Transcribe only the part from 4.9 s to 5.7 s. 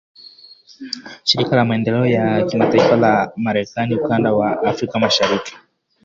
Mashariki